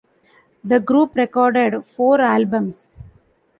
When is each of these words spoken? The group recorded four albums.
The 0.63 0.79
group 0.79 1.13
recorded 1.13 1.85
four 1.85 2.21
albums. 2.21 2.89